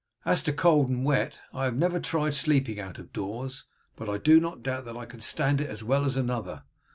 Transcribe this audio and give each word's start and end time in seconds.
As 0.25 0.41
to 0.41 0.51
cold 0.51 0.89
and 0.89 1.05
wet, 1.05 1.41
I 1.53 1.65
have 1.65 1.75
never 1.77 1.99
tried 1.99 2.33
sleeping 2.33 2.79
out 2.79 2.97
of 2.97 3.13
doors, 3.13 3.65
but 3.95 4.09
I 4.09 4.17
doubt 4.17 4.41
not 4.63 4.63
that 4.63 4.97
I 4.97 5.05
can 5.05 5.21
stand 5.21 5.61
it 5.61 5.69
as 5.69 5.83
well 5.83 6.05
as 6.05 6.17
another. 6.17 6.63